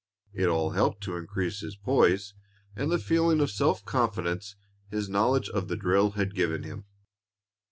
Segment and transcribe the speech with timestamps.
[0.33, 2.33] It all helped to increase his poise
[2.75, 4.55] and the feeling of self confidence
[4.89, 6.85] his knowledge of the drill had given him.